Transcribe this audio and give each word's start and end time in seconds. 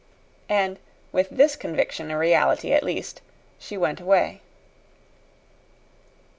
And, 0.49 0.79
with 1.11 1.29
this 1.29 1.55
conviction 1.55 2.09
a 2.09 2.17
reality 2.17 2.73
at 2.73 2.81
least, 2.81 3.21
she 3.59 3.77
went 3.77 4.01
away. 4.01 4.41